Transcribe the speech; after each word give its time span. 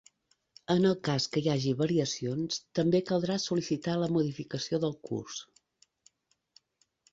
En 0.75 0.85
el 0.91 0.95
cas 1.07 1.27
que 1.35 1.43
hi 1.43 1.49
hagi 1.55 1.73
variacions, 1.81 2.57
també 2.81 3.03
caldrà 3.11 3.37
sol·licitar 3.45 3.99
la 4.05 4.09
modificació 4.17 4.83
del 4.87 4.99
curs. 5.11 5.41